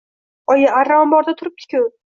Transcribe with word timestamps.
Oyi, 0.53 0.71
arra 0.79 0.99
omborda 1.03 1.37
turibdi-ku 1.43 1.89